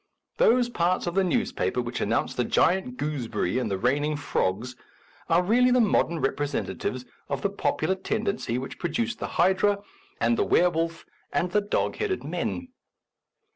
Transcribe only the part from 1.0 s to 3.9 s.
of the newspaper which announce the giant gooseberry and the